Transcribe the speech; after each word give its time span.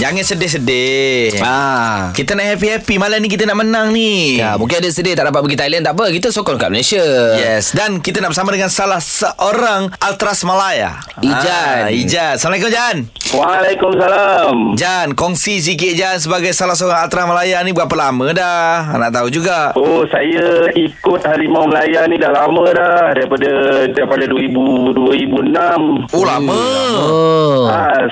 Jangan 0.00 0.24
sedih-sedih. 0.24 1.44
Ah. 1.44 2.08
Kita 2.10 2.32
nak 2.32 2.48
happy-happy 2.48 2.96
malam 2.96 3.20
ni 3.20 3.28
kita 3.28 3.44
nak 3.44 3.60
menang 3.60 3.92
ni. 3.92 4.40
Ya, 4.40 4.56
mungkin 4.56 4.80
ada 4.80 4.88
sedih 4.88 5.12
tak 5.12 5.28
dapat 5.28 5.44
pergi 5.44 5.60
Thailand 5.60 5.84
tak 5.84 5.92
apa. 5.92 6.08
Kita 6.08 6.32
sokong 6.32 6.56
kat 6.56 6.72
Malaysia. 6.72 7.04
Yes 7.36 7.70
Dan 7.70 8.00
kita 8.00 8.18
nak 8.18 8.32
bersama 8.32 8.48
dengan 8.48 8.72
Salah 8.72 8.96
seorang 8.96 9.92
Ultras 9.92 10.40
Malaya 10.42 11.04
Ijan. 11.20 11.78
ah, 11.84 11.92
Ijan 11.92 12.32
Assalamualaikum 12.34 12.72
Jan 12.72 12.96
Waalaikumsalam. 13.30 14.56
Jan 14.74 15.08
Kongsi 15.12 15.60
sikit 15.60 15.92
Jan 15.92 16.16
Sebagai 16.16 16.50
salah 16.50 16.72
seorang 16.72 17.04
Ultras 17.04 17.26
Malaya 17.26 17.60
ni 17.60 17.70
Berapa 17.70 17.92
lama 17.92 18.32
dah 18.32 18.96
Nak 18.96 19.10
tahu 19.10 19.28
juga 19.28 19.76
Oh, 19.76 20.02
saya 20.06 20.66
ikut 20.72 21.20
Harimau 21.20 21.66
Melaya 21.66 22.06
ni 22.06 22.16
dah 22.16 22.32
lama 22.32 22.64
dah. 22.70 23.12
Daripada 23.12 23.50
daripada 23.86 24.24
2000, 24.24 24.96
2006. 24.96 26.16
Oh 26.16 26.24
lama 26.24 26.56
Oh. 26.92 27.49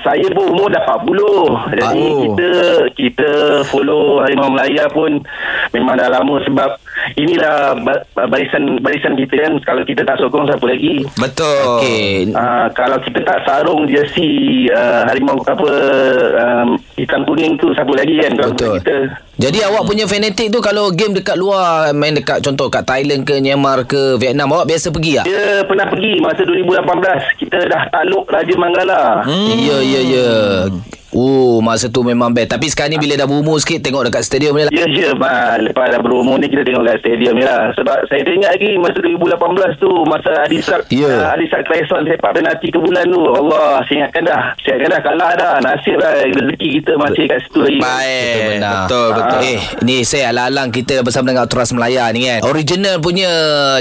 Saya 0.00 0.26
pun 0.30 0.54
umur 0.54 0.68
dah 0.70 0.82
40. 0.84 1.74
Jadi 1.74 2.02
Oh. 2.08 2.20
kita 2.22 2.50
kita 2.94 3.30
follow 3.66 4.22
Harimau 4.22 4.50
Melaya 4.50 4.86
pun 4.88 5.20
memang 5.70 5.94
dah 5.96 6.08
lama 6.08 6.40
sebab 6.42 6.70
inilah 7.14 7.76
ba- 7.80 8.04
barisan 8.26 8.78
barisan 8.78 9.14
kita 9.14 9.34
kan 9.38 9.52
kalau 9.62 9.82
kita 9.82 10.02
tak 10.02 10.18
sokong 10.18 10.46
siapa 10.46 10.64
lagi. 10.64 11.04
Betul 11.16 11.58
Okey. 11.78 12.32
Ah, 12.32 12.66
kalau 12.72 12.98
kita 13.00 13.20
tak 13.22 13.44
sarung 13.44 13.86
jersey 13.86 14.66
uh, 14.68 15.06
harimau 15.06 15.40
apa 15.40 15.70
um, 16.34 16.68
hitam 16.94 17.22
kuning 17.24 17.56
tu 17.56 17.70
siapa 17.72 17.92
lagi 17.92 18.14
kan 18.18 18.32
kalau 18.34 18.52
Betul. 18.54 18.74
kita. 18.78 18.96
Jadi 19.38 19.58
awak 19.62 19.86
punya 19.86 20.04
fanatik 20.04 20.50
tu 20.50 20.58
kalau 20.58 20.90
game 20.90 21.14
dekat 21.14 21.38
luar 21.38 21.94
main 21.94 22.10
dekat 22.10 22.42
contoh 22.42 22.66
kat 22.66 22.82
Thailand 22.82 23.22
ke 23.22 23.38
Myanmar 23.38 23.86
ke 23.86 24.18
Vietnam 24.18 24.50
awak 24.50 24.66
biasa 24.66 24.90
pergi 24.90 25.22
tak? 25.22 25.30
Dia 25.30 25.62
pernah 25.62 25.86
pergi 25.86 26.12
masa 26.18 26.42
2018. 26.42 27.40
Kita 27.46 27.58
dah 27.70 27.82
takluk 27.88 28.26
Raja 28.26 28.54
Manggala. 28.58 29.22
Hmm. 29.22 29.54
Ya 29.54 29.78
ya 29.78 30.00
ya. 30.02 30.28
Oh 31.10 31.58
masa 31.58 31.88
tu 31.88 32.00
memang 32.00 32.30
best 32.30 32.50
Tapi 32.50 32.66
sekarang 32.66 32.92
ni 32.92 32.98
bila 32.98 33.16
dah 33.16 33.24
berumur 33.24 33.56
sikit 33.56 33.80
Tengok 33.80 34.06
dekat 34.06 34.22
stadium 34.22 34.52
ni 34.52 34.62
lah 34.62 34.70
Ya, 34.70 34.84
ya, 34.84 35.10
Mak. 35.12 35.64
Lepas 35.64 35.88
dah 35.88 35.98
berumur 35.98 36.36
ni 36.36 36.46
kita 36.46 36.62
tengok 36.62 36.84
kat 36.84 36.96
stadium 37.00 37.34
ni 37.34 37.42
lah. 37.42 37.72
Sebab 37.72 38.06
saya 38.06 38.20
teringat 38.20 38.50
lagi 38.52 38.76
masa 38.76 38.98
2018 39.00 39.34
tu, 39.78 39.90
masa 40.04 40.30
Adisak, 40.44 40.80
Ya. 40.88 41.08
uh, 41.08 41.32
Adisak 41.32 41.64
Clayson 41.64 42.04
sepak 42.04 42.30
penalti 42.32 42.68
ke 42.68 42.78
bulan 42.78 43.04
tu. 43.04 43.18
Allah, 43.24 43.80
saya 43.82 43.96
ingatkan 43.98 44.22
dah. 44.24 44.42
Saya 44.58 44.74
ingatkan 44.76 44.90
dah 44.90 45.02
kalah 45.02 45.30
dah. 45.34 45.52
Nasib 45.58 45.96
lah. 45.96 46.12
Rezeki 46.20 46.68
kita 46.78 46.92
masih 46.94 47.22
kat 47.24 47.38
situ 47.42 47.58
lagi. 47.58 47.78
Baik 47.78 48.36
benar. 48.50 48.74
Betul 48.84 49.08
betul 49.10 49.38
Eh, 49.40 49.58
ni 49.82 49.96
saya 50.02 50.24
alang-alang 50.28 50.68
kita 50.70 50.94
bersama 51.00 51.24
dengan 51.26 51.42
Ultras 51.42 51.70
Melaya 51.72 52.04
ni 52.10 52.20
kan. 52.22 52.40
Original 52.44 52.94
punya 52.98 53.30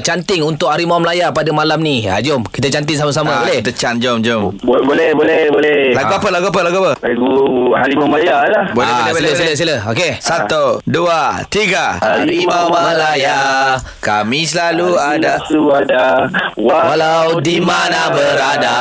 canting 0.01 0.41
untuk 0.41 0.69
Harimau 0.69 0.97
Melaya 0.97 1.29
pada 1.29 1.51
malam 1.51 1.79
ni. 1.79 2.03
Ha, 2.03 2.19
jom, 2.19 2.41
kita 2.43 2.71
canting 2.71 2.95
sama-sama. 2.95 3.31
Ah, 3.31 3.39
boleh? 3.43 3.59
Kita 3.61 3.71
can 3.73 3.95
jom 3.97 4.17
jom 4.19 4.55
Bo- 4.57 4.81
boleh, 4.81 5.11
boleh, 5.11 5.51
boleh. 5.51 5.79
Lagu 5.91 6.13
apa 6.15 6.27
lagu 6.29 6.47
apa 6.47 6.61
lagu 6.63 6.77
apa 6.81 6.91
Lagu 7.17 7.73
Harimau 7.73 8.05
Maya 8.05 8.45
lah. 8.45 8.69
Boleh, 8.77 8.93
ah, 8.93 9.09
boleh, 9.09 9.33
sila, 9.33 9.33
boleh, 9.33 9.33
sila, 9.33 9.53
sila. 9.57 9.75
Okey. 9.89 10.11
Satu 10.21 10.77
Dua 10.85 11.41
Tiga 11.49 11.97
Harimau 11.97 12.69
Malaya 12.69 13.73
Kami 13.97 14.45
selalu 14.45 14.93
ada 14.93 15.41
Selalu 15.49 15.65
ada. 15.81 16.29
Walau 16.53 17.41
di 17.41 17.57
mana 17.57 18.13
berada, 18.13 18.77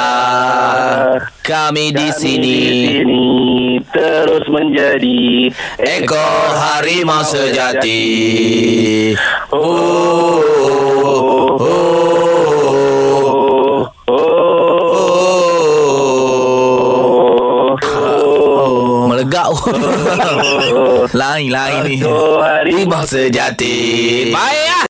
kami 1.40 1.96
di 1.96 2.08
Kami 2.12 2.18
sini. 2.20 2.56
di 2.60 2.88
sini 2.92 3.24
terus 3.88 4.44
menjadi 4.52 5.48
Ekor 5.80 6.52
harimau 6.56 7.22
sejati. 7.24 8.02
Oh, 9.52 10.15
Melegak. 19.26 19.50
Lain-lain 21.10 21.82
ni 21.90 21.96
Oh, 22.06 22.38
harimau 22.38 23.02
Harimau 23.02 23.02
sejati. 23.06 24.30
Baik. 24.30 24.75